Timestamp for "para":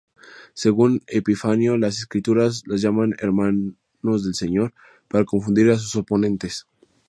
5.07-5.25